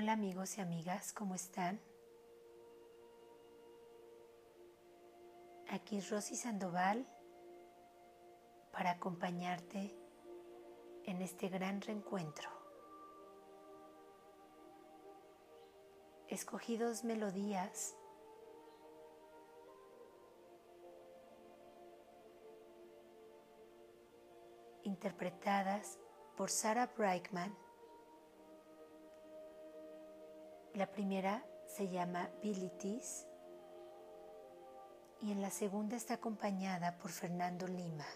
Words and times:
Hola 0.00 0.12
amigos 0.12 0.56
y 0.56 0.60
amigas, 0.60 1.12
¿cómo 1.12 1.34
están? 1.34 1.80
Aquí 5.70 6.00
Rosy 6.00 6.36
Sandoval 6.36 7.04
para 8.70 8.92
acompañarte 8.92 9.92
en 11.02 11.20
este 11.20 11.48
gran 11.48 11.80
reencuentro. 11.80 12.48
Escogí 16.28 16.76
dos 16.76 17.02
melodías 17.02 17.96
interpretadas 24.84 25.98
por 26.36 26.50
Sarah 26.50 26.86
Brightman. 26.96 27.67
La 30.78 30.86
primera 30.86 31.44
se 31.66 31.88
llama 31.88 32.30
Abilities 32.38 33.26
y 35.20 35.32
en 35.32 35.42
la 35.42 35.50
segunda 35.50 35.96
está 35.96 36.14
acompañada 36.14 36.96
por 36.98 37.10
Fernando 37.10 37.66
Lima. 37.66 38.06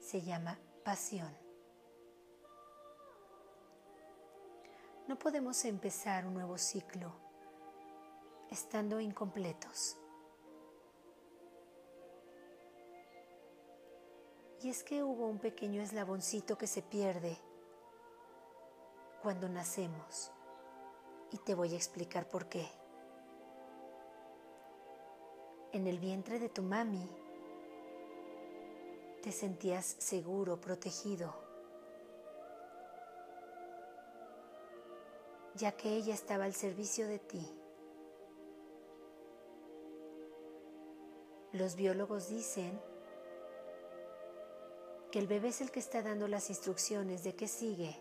Se 0.00 0.22
llama 0.22 0.58
Pasión. 0.82 1.30
No 5.06 5.18
podemos 5.18 5.62
empezar 5.66 6.26
un 6.26 6.32
nuevo 6.32 6.56
ciclo 6.56 7.12
estando 8.50 8.98
incompletos. 8.98 9.98
Y 14.62 14.70
es 14.70 14.82
que 14.82 15.02
hubo 15.02 15.26
un 15.26 15.38
pequeño 15.38 15.82
eslaboncito 15.82 16.56
que 16.56 16.66
se 16.66 16.80
pierde 16.80 17.36
cuando 19.22 19.50
nacemos. 19.50 20.33
Y 21.34 21.38
te 21.38 21.56
voy 21.56 21.74
a 21.74 21.76
explicar 21.76 22.28
por 22.28 22.48
qué. 22.48 22.64
En 25.72 25.88
el 25.88 25.98
vientre 25.98 26.38
de 26.38 26.48
tu 26.48 26.62
mami 26.62 27.10
te 29.20 29.32
sentías 29.32 29.96
seguro, 29.98 30.60
protegido, 30.60 31.34
ya 35.56 35.72
que 35.72 35.96
ella 35.96 36.14
estaba 36.14 36.44
al 36.44 36.54
servicio 36.54 37.08
de 37.08 37.18
ti. 37.18 37.44
Los 41.50 41.74
biólogos 41.74 42.28
dicen 42.28 42.80
que 45.10 45.18
el 45.18 45.26
bebé 45.26 45.48
es 45.48 45.60
el 45.60 45.72
que 45.72 45.80
está 45.80 46.00
dando 46.00 46.28
las 46.28 46.48
instrucciones 46.48 47.24
de 47.24 47.34
qué 47.34 47.48
sigue 47.48 48.00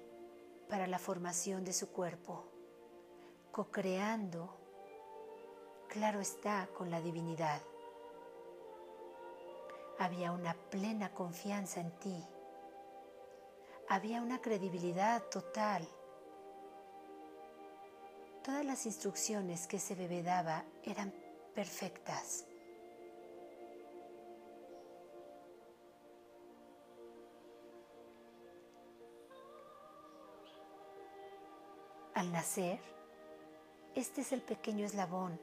para 0.70 0.86
la 0.86 1.00
formación 1.00 1.64
de 1.64 1.74
su 1.74 1.90
cuerpo, 1.92 2.53
co-creando, 3.54 4.50
claro 5.88 6.20
está, 6.20 6.68
con 6.76 6.90
la 6.90 7.00
divinidad. 7.00 7.62
Había 10.00 10.32
una 10.32 10.56
plena 10.56 11.14
confianza 11.14 11.80
en 11.80 11.92
ti. 12.00 12.26
Había 13.90 14.24
una 14.24 14.42
credibilidad 14.42 15.22
total. 15.30 15.88
Todas 18.44 18.66
las 18.66 18.88
instrucciones 18.88 19.68
que 19.68 19.78
ese 19.78 19.94
bebé 19.94 20.24
daba 20.24 20.66
eran 20.84 21.14
perfectas. 21.54 22.46
Al 32.16 32.32
nacer, 32.32 32.93
este 33.96 34.22
es 34.22 34.32
el 34.32 34.42
pequeño 34.42 34.86
eslabón 34.86 35.40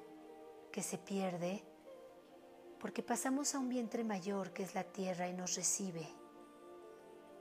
que 0.72 0.82
se 0.82 0.98
pierde 0.98 1.62
porque 2.80 3.02
pasamos 3.02 3.54
a 3.54 3.58
un 3.58 3.68
vientre 3.68 4.02
mayor 4.02 4.52
que 4.52 4.62
es 4.62 4.74
la 4.74 4.84
tierra 4.84 5.28
y 5.28 5.34
nos 5.34 5.54
recibe, 5.54 6.08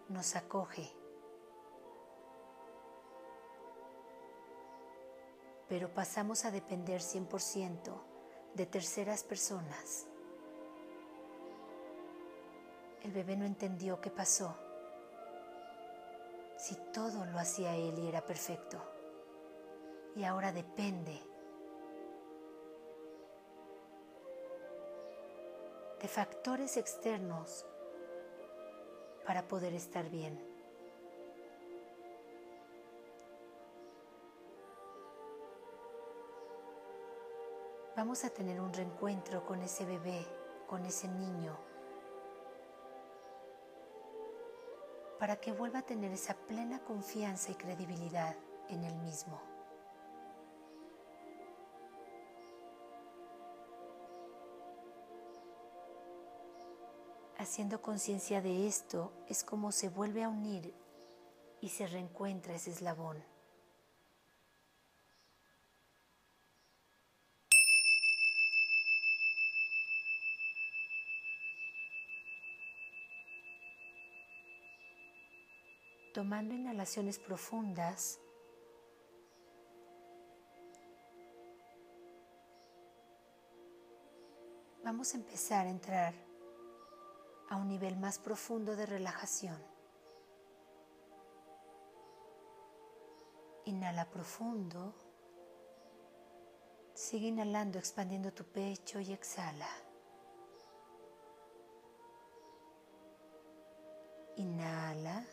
nos 0.09 0.35
acoge. 0.35 0.91
Pero 5.67 5.93
pasamos 5.93 6.45
a 6.45 6.51
depender 6.51 7.01
100% 7.01 7.77
de 8.53 8.65
terceras 8.65 9.23
personas. 9.23 10.07
El 13.03 13.11
bebé 13.11 13.37
no 13.37 13.45
entendió 13.45 14.01
qué 14.01 14.09
pasó, 14.09 14.55
si 16.57 16.75
todo 16.93 17.25
lo 17.25 17.39
hacía 17.39 17.75
él 17.75 17.97
y 17.97 18.07
era 18.07 18.25
perfecto 18.25 18.98
y 20.15 20.23
ahora 20.23 20.51
depende 20.51 21.21
de 26.01 26.07
factores 26.07 26.77
externos 26.77 27.65
para 29.25 29.47
poder 29.47 29.73
estar 29.73 30.09
bien. 30.09 30.39
Vamos 37.95 38.23
a 38.23 38.29
tener 38.29 38.61
un 38.61 38.71
reencuentro 38.71 39.45
con 39.45 39.61
ese 39.61 39.85
bebé, 39.85 40.25
con 40.67 40.85
ese 40.85 41.09
niño, 41.09 41.57
para 45.19 45.35
que 45.35 45.51
vuelva 45.51 45.79
a 45.79 45.81
tener 45.81 46.13
esa 46.13 46.33
plena 46.33 46.79
confianza 46.79 47.51
y 47.51 47.55
credibilidad 47.55 48.37
en 48.69 48.85
él 48.85 48.95
mismo. 48.99 49.48
Haciendo 57.49 57.81
conciencia 57.81 58.43
de 58.43 58.67
esto 58.67 59.11
es 59.27 59.43
como 59.43 59.71
se 59.71 59.89
vuelve 59.89 60.23
a 60.23 60.29
unir 60.29 60.71
y 61.61 61.69
se 61.69 61.87
reencuentra 61.87 62.53
ese 62.53 62.69
eslabón. 62.69 63.23
Tomando 76.13 76.53
inhalaciones 76.53 77.17
profundas, 77.17 78.19
vamos 84.83 85.15
a 85.15 85.17
empezar 85.17 85.65
a 85.65 85.71
entrar 85.71 86.28
a 87.49 87.55
un 87.57 87.67
nivel 87.67 87.97
más 87.97 88.19
profundo 88.19 88.75
de 88.75 88.85
relajación. 88.85 89.57
Inhala 93.65 94.09
profundo. 94.09 94.93
Sigue 96.93 97.27
inhalando, 97.27 97.79
expandiendo 97.79 98.31
tu 98.33 98.43
pecho 98.43 98.99
y 98.99 99.13
exhala. 99.13 99.67
Inhala. 104.35 105.25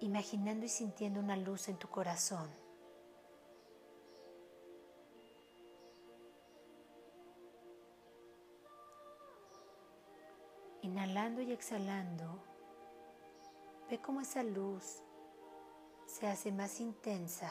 Imaginando 0.00 0.66
y 0.66 0.68
sintiendo 0.68 1.20
una 1.20 1.36
luz 1.36 1.68
en 1.68 1.78
tu 1.78 1.88
corazón. 1.88 2.61
Inhalando 10.82 11.40
y 11.40 11.52
exhalando, 11.52 12.42
ve 13.88 14.00
cómo 14.00 14.20
esa 14.20 14.42
luz 14.42 15.00
se 16.06 16.26
hace 16.26 16.50
más 16.50 16.80
intensa. 16.80 17.50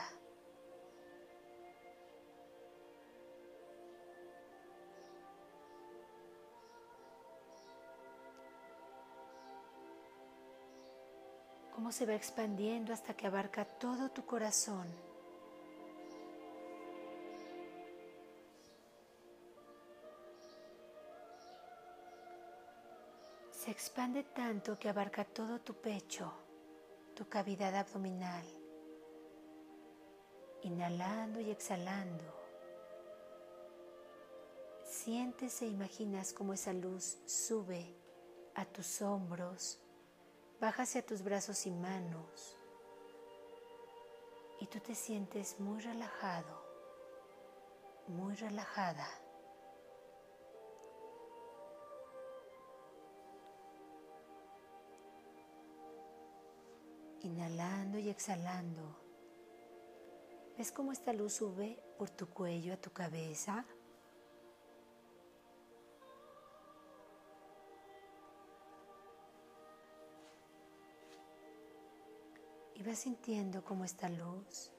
Cómo 11.73 11.91
se 11.91 12.06
va 12.06 12.13
expandiendo 12.13 12.94
hasta 12.94 13.15
que 13.15 13.27
abarca 13.27 13.65
todo 13.65 14.11
tu 14.11 14.25
corazón. 14.25 14.88
Se 23.63 23.69
expande 23.69 24.23
tanto 24.23 24.75
que 24.79 24.89
abarca 24.89 25.23
todo 25.23 25.61
tu 25.61 25.75
pecho, 25.75 26.33
tu 27.13 27.29
cavidad 27.29 27.75
abdominal. 27.75 28.43
Inhalando 30.63 31.39
y 31.39 31.51
exhalando. 31.51 32.23
Sientes 34.83 35.61
e 35.61 35.67
imaginas 35.67 36.33
cómo 36.33 36.53
esa 36.53 36.73
luz 36.73 37.19
sube 37.27 37.95
a 38.55 38.65
tus 38.65 38.99
hombros, 39.03 39.79
baja 40.59 40.81
hacia 40.81 41.05
tus 41.05 41.21
brazos 41.21 41.67
y 41.67 41.71
manos, 41.71 42.57
y 44.59 44.65
tú 44.65 44.79
te 44.79 44.95
sientes 44.95 45.59
muy 45.59 45.79
relajado, 45.81 46.65
muy 48.07 48.33
relajada. 48.33 49.07
Inhalando 57.23 58.00
y 58.00 58.09
exhalando. 58.09 58.97
¿Ves 60.57 60.71
cómo 60.71 60.91
esta 60.91 61.13
luz 61.13 61.33
sube 61.33 61.81
por 61.97 62.09
tu 62.09 62.29
cuello 62.29 62.73
a 62.73 62.77
tu 62.77 62.91
cabeza? 62.91 63.65
Y 72.75 72.83
vas 72.83 73.00
sintiendo 73.00 73.63
cómo 73.63 73.85
esta 73.85 74.09
luz 74.09 74.71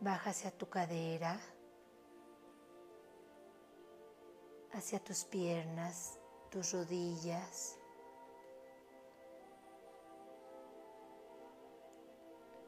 baja 0.00 0.30
hacia 0.30 0.50
tu 0.50 0.68
cadera, 0.68 1.40
hacia 4.72 4.98
tus 4.98 5.24
piernas, 5.24 6.18
tus 6.50 6.72
rodillas. 6.72 7.78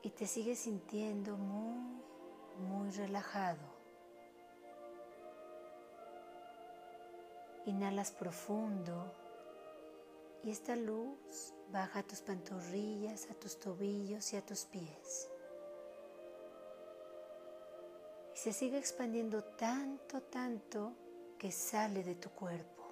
Y 0.07 0.11
te 0.11 0.29
sigues 0.29 0.61
sintiendo 0.61 1.37
muy, 1.37 2.01
muy 2.61 2.91
relajado. 2.93 3.59
Inhalas 7.65 8.13
profundo 8.13 9.13
y 10.45 10.53
esta 10.53 10.77
luz 10.77 11.53
baja 11.73 11.99
a 11.99 12.03
tus 12.05 12.21
pantorrillas, 12.21 13.29
a 13.33 13.35
tus 13.35 13.59
tobillos 13.59 14.33
y 14.33 14.37
a 14.37 14.47
tus 14.47 14.65
pies. 14.67 15.29
Y 18.33 18.39
se 18.39 18.53
sigue 18.53 18.79
expandiendo 18.79 19.43
tanto, 19.43 20.23
tanto 20.23 20.93
que 21.37 21.51
sale 21.51 22.05
de 22.05 22.15
tu 22.15 22.31
cuerpo. 22.31 22.86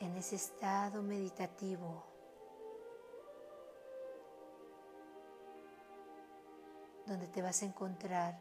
En 0.00 0.16
ese 0.16 0.36
estado 0.36 1.02
meditativo 1.02 2.04
donde 7.06 7.26
te 7.28 7.40
vas 7.40 7.62
a 7.62 7.66
encontrar 7.66 8.38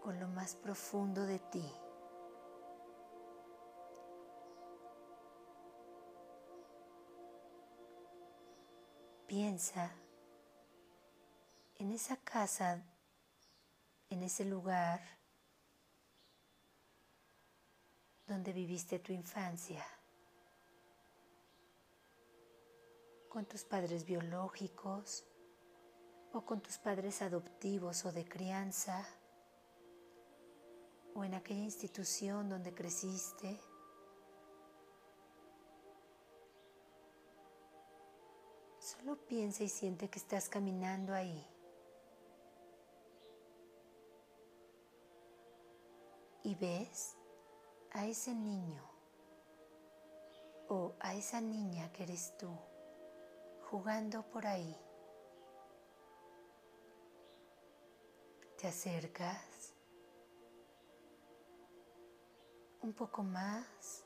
con 0.00 0.18
lo 0.18 0.28
más 0.28 0.54
profundo 0.54 1.26
de 1.26 1.38
ti. 1.38 1.70
Piensa 9.26 9.90
en 11.76 11.92
esa 11.92 12.16
casa, 12.16 12.82
en 14.08 14.22
ese 14.22 14.46
lugar 14.46 15.17
donde 18.28 18.52
viviste 18.52 18.98
tu 18.98 19.12
infancia, 19.12 19.84
con 23.28 23.46
tus 23.46 23.64
padres 23.64 24.04
biológicos, 24.04 25.24
o 26.32 26.44
con 26.44 26.60
tus 26.60 26.78
padres 26.78 27.22
adoptivos 27.22 28.04
o 28.04 28.12
de 28.12 28.24
crianza 28.24 29.06
o 31.14 31.24
en 31.24 31.34
aquella 31.34 31.64
institución 31.64 32.48
donde 32.48 32.72
creciste. 32.74 33.58
Solo 38.78 39.16
piensa 39.26 39.64
y 39.64 39.68
siente 39.68 40.08
que 40.08 40.18
estás 40.18 40.48
caminando 40.48 41.12
ahí. 41.12 41.44
Y 46.44 46.54
ves 46.54 47.17
a 47.98 48.06
ese 48.06 48.32
niño 48.32 48.84
o 50.68 50.94
a 51.00 51.16
esa 51.16 51.40
niña 51.40 51.90
que 51.92 52.04
eres 52.04 52.38
tú 52.38 52.56
jugando 53.68 54.22
por 54.30 54.46
ahí. 54.46 54.76
Te 58.56 58.68
acercas 58.68 59.74
un 62.82 62.92
poco 62.92 63.24
más 63.24 64.04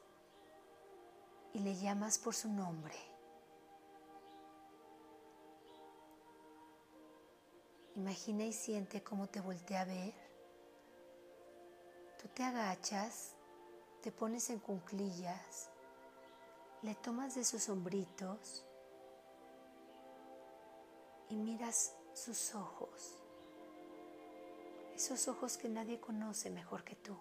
y 1.53 1.59
le 1.59 1.77
llamas 1.77 2.19
por 2.19 2.35
su 2.35 2.49
nombre. 2.49 2.97
Imagina 7.95 8.45
y 8.45 8.55
siente 8.55 9.03
cómo 9.03 9.29
te 9.29 9.43
voltea 9.43 9.83
a 9.83 9.85
ver. 9.85 10.15
Tú 12.19 12.29
te 12.29 12.43
agachas, 12.43 13.37
te 14.03 14.13
pones 14.13 14.51
en 14.51 14.59
cunclillas, 14.59 15.71
le 16.83 16.95
tomas 16.97 17.35
de 17.35 17.45
sus 17.45 17.69
hombritos 17.71 18.67
y 21.29 21.37
miras 21.37 21.97
sus 22.13 22.55
ojos 22.55 23.23
esos 24.95 25.27
ojos 25.27 25.57
que 25.57 25.69
nadie 25.69 25.99
conoce 25.99 26.49
mejor 26.49 26.85
que 26.85 26.95
tú. 26.95 27.17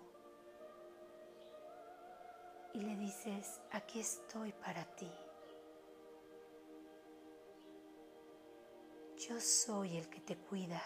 Y 2.75 2.81
le 2.81 2.95
dices, 2.95 3.59
aquí 3.71 3.99
estoy 3.99 4.53
para 4.53 4.85
ti. 4.95 5.11
Yo 9.17 9.39
soy 9.39 9.97
el 9.97 10.09
que 10.09 10.21
te 10.21 10.37
cuida. 10.37 10.81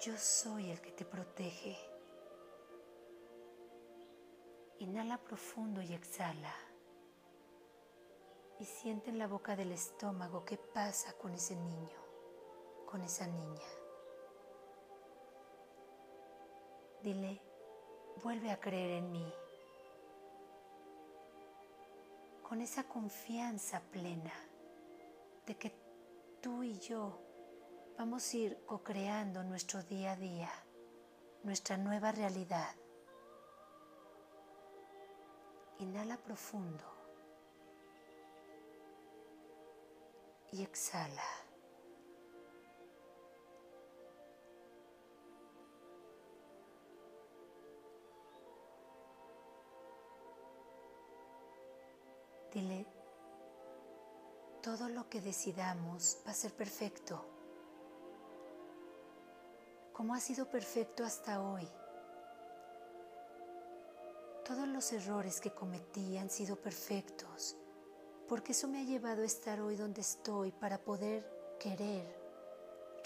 Yo 0.00 0.16
soy 0.16 0.70
el 0.70 0.80
que 0.80 0.92
te 0.92 1.04
protege. 1.04 1.89
Inhala 4.80 5.18
profundo 5.18 5.82
y 5.82 5.92
exhala. 5.92 6.54
Y 8.58 8.64
siente 8.64 9.10
en 9.10 9.18
la 9.18 9.26
boca 9.26 9.54
del 9.54 9.72
estómago 9.72 10.46
qué 10.46 10.56
pasa 10.56 11.12
con 11.18 11.34
ese 11.34 11.54
niño, 11.54 11.98
con 12.86 13.02
esa 13.02 13.26
niña. 13.26 13.68
Dile, 17.02 17.42
vuelve 18.22 18.50
a 18.50 18.58
creer 18.58 19.02
en 19.02 19.12
mí. 19.12 19.34
Con 22.42 22.62
esa 22.62 22.84
confianza 22.84 23.80
plena 23.80 24.32
de 25.44 25.58
que 25.58 25.74
tú 26.40 26.62
y 26.62 26.78
yo 26.78 27.20
vamos 27.98 28.32
a 28.32 28.36
ir 28.38 28.64
co-creando 28.64 29.42
nuestro 29.44 29.82
día 29.82 30.12
a 30.12 30.16
día, 30.16 30.50
nuestra 31.42 31.76
nueva 31.76 32.12
realidad. 32.12 32.74
Inhala 35.80 36.18
profundo 36.18 36.84
y 40.52 40.62
exhala. 40.62 41.24
Dile, 52.52 52.86
todo 54.62 54.88
lo 54.90 55.08
que 55.08 55.22
decidamos 55.22 56.18
va 56.26 56.32
a 56.32 56.34
ser 56.34 56.52
perfecto, 56.52 57.24
como 59.94 60.12
ha 60.12 60.20
sido 60.20 60.50
perfecto 60.50 61.04
hasta 61.04 61.40
hoy. 61.40 61.66
Todos 64.50 64.66
los 64.66 64.92
errores 64.92 65.40
que 65.40 65.52
cometí 65.52 66.18
han 66.18 66.28
sido 66.28 66.56
perfectos, 66.56 67.56
porque 68.26 68.50
eso 68.50 68.66
me 68.66 68.80
ha 68.80 68.82
llevado 68.82 69.22
a 69.22 69.24
estar 69.24 69.60
hoy 69.60 69.76
donde 69.76 70.00
estoy 70.00 70.50
para 70.50 70.76
poder 70.82 71.24
querer, 71.60 72.04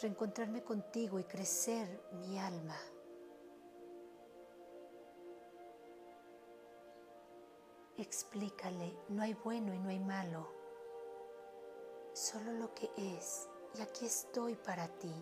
reencontrarme 0.00 0.64
contigo 0.64 1.18
y 1.18 1.24
crecer 1.24 1.86
mi 2.12 2.38
alma. 2.38 2.78
Explícale, 7.98 8.96
no 9.10 9.22
hay 9.22 9.34
bueno 9.34 9.74
y 9.74 9.78
no 9.78 9.90
hay 9.90 10.00
malo, 10.00 10.48
solo 12.14 12.52
lo 12.52 12.72
que 12.72 12.90
es, 12.96 13.50
y 13.74 13.82
aquí 13.82 14.06
estoy 14.06 14.56
para 14.56 14.88
ti, 14.88 15.12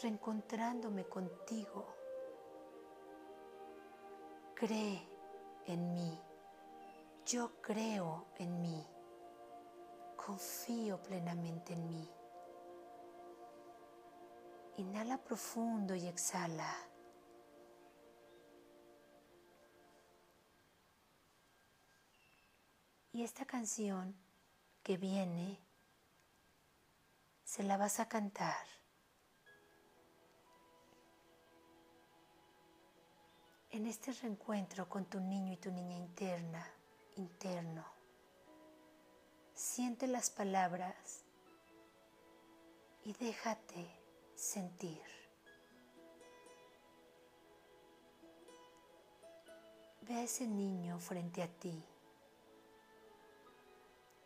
reencontrándome 0.00 1.04
contigo 1.04 1.97
cree 4.58 5.08
en 5.66 5.94
mí, 5.94 6.20
yo 7.24 7.62
creo 7.62 8.26
en 8.38 8.60
mí, 8.60 8.84
confío 10.16 11.00
plenamente 11.00 11.74
en 11.74 11.86
mí. 11.86 12.10
Inhala 14.78 15.18
profundo 15.18 15.94
y 15.94 16.08
exhala. 16.08 16.74
Y 23.12 23.22
esta 23.22 23.44
canción 23.44 24.16
que 24.82 24.96
viene, 24.96 25.60
se 27.44 27.62
la 27.62 27.76
vas 27.76 28.00
a 28.00 28.08
cantar 28.08 28.77
En 33.70 33.86
este 33.86 34.12
reencuentro 34.12 34.88
con 34.88 35.04
tu 35.04 35.20
niño 35.20 35.52
y 35.52 35.56
tu 35.58 35.70
niña 35.70 35.96
interna, 35.96 36.66
interno, 37.16 37.84
siente 39.54 40.06
las 40.06 40.30
palabras 40.30 41.24
y 43.04 43.12
déjate 43.12 43.86
sentir. 44.34 45.02
Ve 50.00 50.14
a 50.14 50.22
ese 50.22 50.46
niño 50.46 50.98
frente 50.98 51.42
a 51.42 51.48
ti 51.48 51.84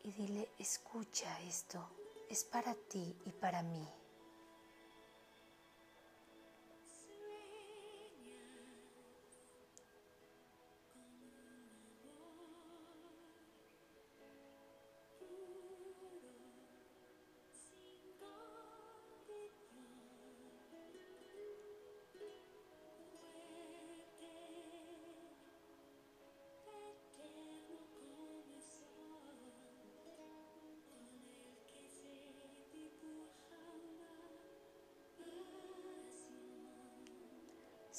y 0.04 0.12
dile, 0.12 0.49
escucha 0.58 1.40
esto, 1.40 1.84
es 2.30 2.44
para 2.44 2.75
ti 2.75 3.16
y 3.26 3.32
para 3.32 3.64
mí. 3.64 4.01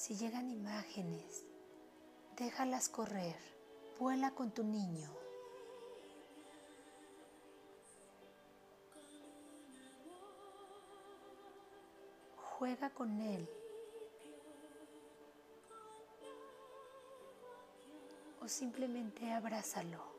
Si 0.04 0.18
llegan 0.18 0.52
imágenes, 0.52 1.46
déjalas 2.36 2.90
correr, 2.90 3.38
vuela 3.98 4.32
con 4.32 4.52
tu 4.52 4.62
niño. 4.62 5.10
Juega 12.36 12.90
con 12.90 13.22
él. 13.22 13.48
O 18.42 18.50
simplemente 18.50 19.32
abrázalo. 19.32 20.13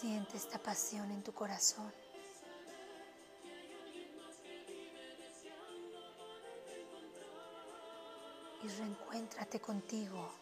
Siente 0.00 0.38
esta 0.38 0.58
pasión 0.58 1.10
en 1.10 1.22
tu 1.22 1.34
corazón. 1.34 1.92
Y 8.62 8.68
reencuéntrate 8.68 9.60
contigo. 9.60 10.32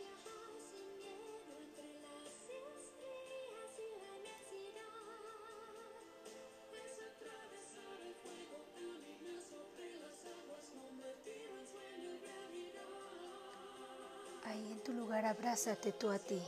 Ahí 14.45 14.71
en 14.71 14.85
tu 14.85 14.93
lugar 14.93 15.27
abrázate 15.27 15.91
tú 15.91 16.11
a 16.11 16.21
ti. 16.21 16.41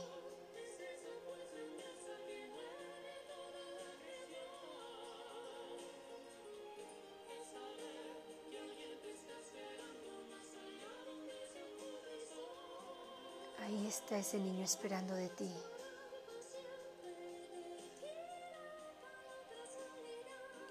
Está 13.91 14.17
ese 14.17 14.39
niño 14.39 14.63
esperando 14.63 15.13
de 15.13 15.27
ti. 15.27 15.51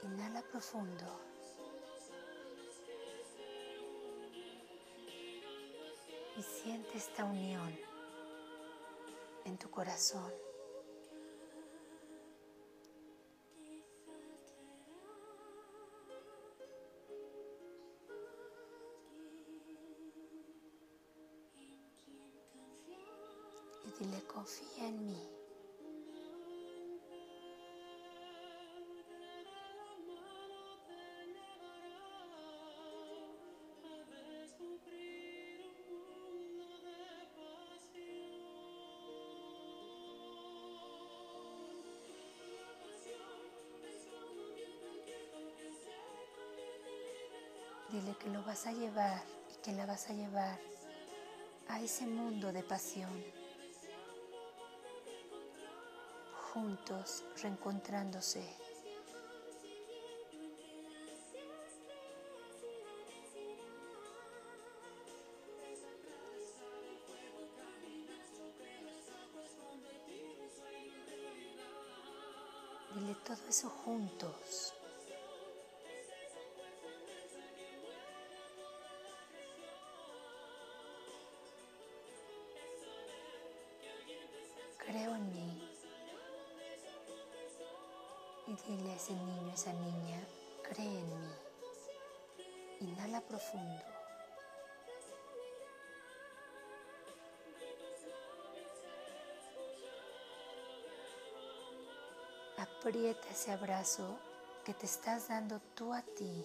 Inhala 0.05 0.41
profundo. 0.51 1.05
Y 6.39 6.43
siente 6.43 6.97
esta 6.97 7.25
unión 7.25 7.79
en 9.45 9.59
tu 9.59 9.71
corazón. 9.71 10.33
Dile 24.01 24.23
confía 24.23 24.89
en 24.89 25.07
mí. 25.07 25.29
Dile 47.91 48.17
que 48.19 48.31
lo 48.31 48.43
vas 48.45 48.67
a 48.67 48.73
llevar 48.73 49.23
y 49.53 49.61
que 49.63 49.73
la 49.73 49.85
vas 49.85 50.09
a 50.09 50.15
llevar 50.15 50.59
a 51.69 51.81
ese 51.83 52.07
mundo 52.07 52.51
de 52.53 52.63
pasión. 52.63 53.40
Juntos 56.53 57.25
reencontrándose. 57.41 58.43
Dile 72.95 73.15
todo 73.25 73.39
eso 73.49 73.69
juntos. 73.71 74.75
Esa 89.61 89.73
niña, 89.75 90.19
cree 90.63 91.01
en 91.01 91.21
mí. 91.21 91.35
Inhala 92.81 93.21
profundo. 93.21 93.85
Aprieta 102.57 103.29
ese 103.29 103.53
abrazo 103.53 104.19
que 104.65 104.73
te 104.73 104.87
estás 104.87 105.29
dando 105.29 105.61
tú 105.75 105.93
a 105.93 106.01
ti. 106.01 106.43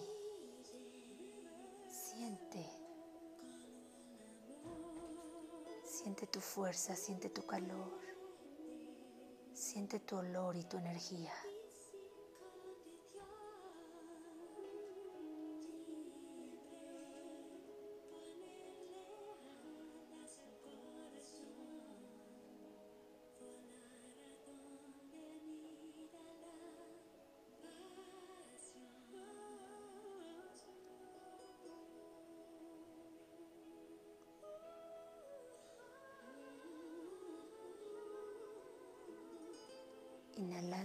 Siente. 1.88 2.70
Siente 5.84 6.26
tu 6.26 6.42
fuerza, 6.42 6.94
siente 6.94 7.30
tu 7.30 7.46
calor. 7.46 7.98
Siente 9.54 10.00
tu 10.00 10.18
olor 10.18 10.54
y 10.54 10.64
tu 10.64 10.76
energía. 10.76 11.32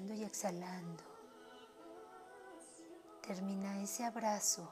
Y 0.09 0.23
exhalando. 0.23 1.03
Termina 3.21 3.81
ese 3.81 4.03
abrazo. 4.03 4.69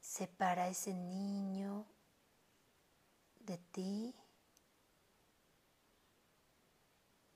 Separa 0.00 0.68
ese 0.68 0.92
niño 0.92 1.86
de 3.40 3.58
ti. 3.58 4.14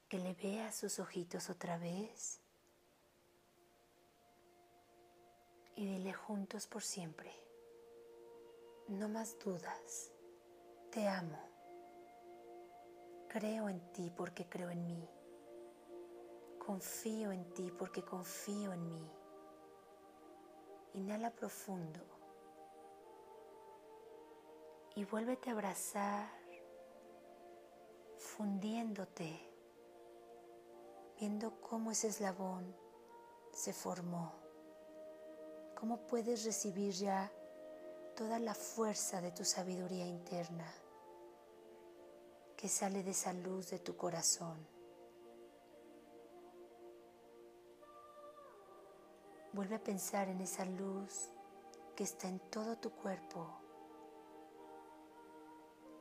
Que 0.08 0.18
le 0.18 0.34
vea 0.34 0.72
sus 0.72 0.98
ojitos 0.98 1.50
otra 1.50 1.78
vez. 1.78 2.40
Y 5.76 5.86
dile 5.86 6.12
juntos 6.12 6.66
por 6.66 6.82
siempre. 6.82 7.32
No 8.88 9.08
más 9.08 9.38
dudas. 9.38 10.13
Te 10.94 11.08
amo. 11.08 11.40
Creo 13.28 13.68
en 13.68 13.80
ti 13.92 14.12
porque 14.16 14.48
creo 14.48 14.70
en 14.70 14.86
mí. 14.86 15.10
Confío 16.64 17.32
en 17.32 17.52
ti 17.52 17.72
porque 17.76 18.04
confío 18.04 18.72
en 18.72 18.88
mí. 18.88 19.10
Inhala 20.92 21.32
profundo. 21.32 21.98
Y 24.94 25.04
vuélvete 25.04 25.50
a 25.50 25.54
abrazar, 25.54 26.28
fundiéndote, 28.16 29.52
viendo 31.18 31.60
cómo 31.60 31.90
ese 31.90 32.06
eslabón 32.06 32.72
se 33.52 33.72
formó, 33.72 34.32
cómo 35.74 36.06
puedes 36.06 36.44
recibir 36.44 36.92
ya 36.92 37.32
toda 38.14 38.38
la 38.38 38.54
fuerza 38.54 39.20
de 39.20 39.32
tu 39.32 39.44
sabiduría 39.44 40.06
interna 40.06 40.72
que 42.64 42.70
sale 42.70 43.02
de 43.02 43.10
esa 43.10 43.34
luz 43.34 43.68
de 43.68 43.78
tu 43.78 43.94
corazón. 43.94 44.56
Vuelve 49.52 49.74
a 49.74 49.84
pensar 49.84 50.28
en 50.28 50.40
esa 50.40 50.64
luz 50.64 51.30
que 51.94 52.04
está 52.04 52.26
en 52.26 52.38
todo 52.48 52.78
tu 52.78 52.90
cuerpo 52.90 53.46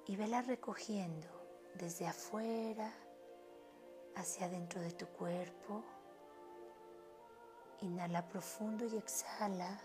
y 0.06 0.16
vela 0.16 0.42
recogiendo 0.42 1.28
desde 1.76 2.08
afuera 2.08 2.94
hacia 4.16 4.46
adentro 4.46 4.80
de 4.80 4.94
tu 4.94 5.08
cuerpo. 5.08 5.84
Inhala 7.82 8.26
profundo 8.30 8.86
y 8.86 8.96
exhala. 8.96 9.82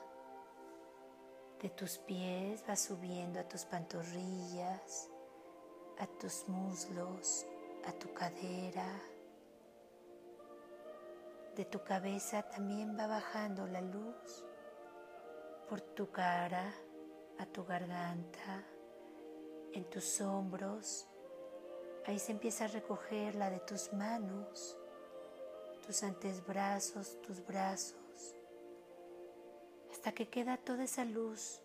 De 1.61 1.71
tus 1.71 1.99
pies 1.99 2.63
va 2.69 2.77
subiendo 2.77 3.41
a 3.41 3.49
tus 3.49 3.65
pantorrillas, 3.65 5.11
a 5.99 6.07
tus 6.07 6.49
muslos, 6.49 7.47
a 7.87 7.93
tu 7.93 8.13
cadera. 8.13 9.01
De 11.57 11.65
tu 11.65 11.83
cabeza 11.83 12.43
también 12.43 12.97
va 12.97 13.07
bajando 13.07 13.67
la 13.67 13.81
luz 13.81 14.45
por 15.69 15.81
tu 15.81 16.11
cara, 16.11 16.73
a 17.39 17.47
tu 17.47 17.65
garganta, 17.65 18.65
en 19.73 19.85
tus 19.91 20.21
hombros. 20.21 21.09
Ahí 22.07 22.19
se 22.19 22.33
empieza 22.33 22.65
a 22.65 22.69
recoger 22.69 23.35
la 23.35 23.51
de 23.51 23.61
tus 23.61 23.93
manos, 23.93 24.79
tus 25.85 26.03
antebrazos, 26.05 27.21
tus 27.23 27.45
brazos, 27.45 28.35
hasta 29.91 30.13
que 30.13 30.29
queda 30.29 30.57
toda 30.59 30.85
esa 30.85 31.05
luz 31.05 31.61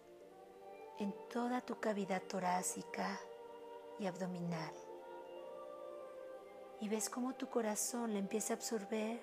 en 0.99 1.13
toda 1.29 1.61
tu 1.61 1.79
cavidad 1.79 2.21
torácica 2.23 3.19
y 3.99 4.05
abdominal. 4.05 4.73
Y 6.79 6.89
ves 6.89 7.09
cómo 7.09 7.33
tu 7.35 7.49
corazón 7.49 8.13
le 8.13 8.19
empieza 8.19 8.53
a 8.53 8.57
absorber 8.57 9.21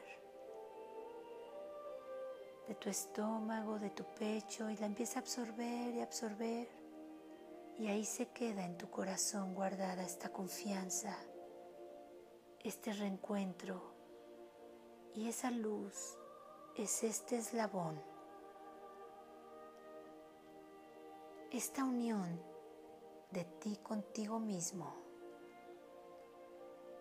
de 2.69 2.75
tu 2.77 2.89
estómago, 2.89 3.79
de 3.79 3.91
tu 3.91 4.05
pecho, 4.05 4.71
y 4.71 4.77
la 4.77 4.87
empieza 4.87 5.19
a 5.19 5.23
absorber 5.23 5.95
y 5.95 6.01
absorber. 6.01 6.69
Y 7.79 7.89
ahí 7.89 8.05
se 8.05 8.29
queda 8.29 8.65
en 8.65 8.79
tu 8.79 8.89
corazón 8.91 9.55
guardada 9.55 10.03
esta 10.03 10.31
confianza, 10.31 11.17
este 12.61 12.93
reencuentro. 12.93 13.95
Y 15.15 15.29
esa 15.29 15.51
luz 15.51 16.17
es 16.77 17.03
este 17.03 17.39
eslabón, 17.39 18.01
esta 21.51 21.85
unión 21.85 22.50
de 23.31 23.45
ti 23.45 23.77
contigo 23.83 24.39
mismo. 24.41 24.95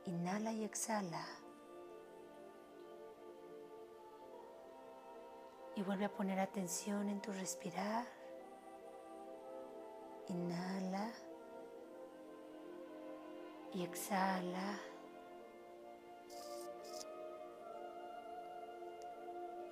Inhala 0.05 0.53
y 0.53 0.63
exhala. 0.63 1.25
Y 5.75 5.81
vuelve 5.83 6.05
a 6.05 6.13
poner 6.13 6.39
atención 6.39 7.09
en 7.09 7.21
tu 7.21 7.31
respirar. 7.31 8.05
Inhala 10.27 11.11
y 13.73 13.83
exhala. 13.83 14.79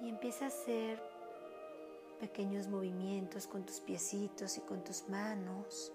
Y 0.01 0.09
empieza 0.09 0.45
a 0.45 0.47
hacer 0.47 1.01
pequeños 2.19 2.67
movimientos 2.67 3.47
con 3.47 3.65
tus 3.65 3.79
piecitos 3.79 4.57
y 4.57 4.61
con 4.61 4.83
tus 4.83 5.07
manos 5.09 5.91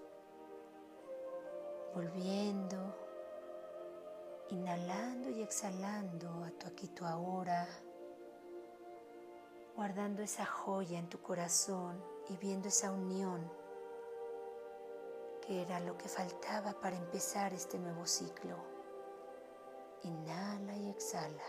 volviendo, 1.93 2.95
inhalando 4.49 5.29
y 5.29 5.41
exhalando 5.41 6.43
a 6.43 6.51
tu 6.51 6.67
aquí, 6.67 6.87
tu 6.87 7.05
ahora, 7.05 7.67
guardando 9.75 10.21
esa 10.21 10.45
joya 10.45 10.97
en 10.97 11.07
tu 11.07 11.21
corazón 11.21 12.03
y 12.29 12.37
viendo 12.37 12.67
esa 12.67 12.91
unión 12.91 13.51
que 15.41 15.61
era 15.61 15.79
lo 15.79 15.97
que 15.97 16.07
faltaba 16.07 16.73
para 16.73 16.95
empezar 16.95 17.53
este 17.53 17.77
nuevo 17.77 18.05
ciclo. 18.05 18.55
Inhala 20.03 20.75
y 20.77 20.89
exhala. 20.89 21.43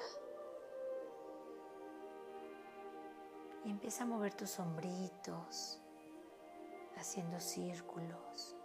Y 3.65 3.71
empieza 3.71 4.03
a 4.03 4.07
mover 4.07 4.35
tus 4.35 4.59
hombritos, 4.59 5.81
haciendo 6.97 7.41
círculos 7.41 8.57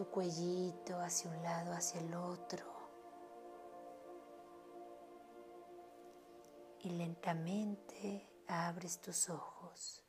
tu 0.00 0.08
cuellito 0.08 0.98
hacia 0.98 1.30
un 1.30 1.42
lado, 1.42 1.74
hacia 1.74 2.00
el 2.00 2.14
otro. 2.14 2.64
Y 6.78 6.88
lentamente 6.88 8.26
abres 8.48 8.98
tus 9.02 9.28
ojos. 9.28 10.02